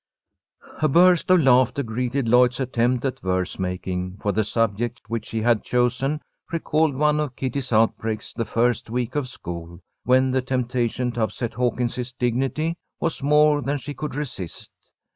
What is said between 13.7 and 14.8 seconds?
she could resist.